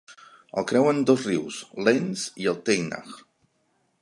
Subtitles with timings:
[0.61, 3.15] El creuen dos rius, l'Enz i el Teinach.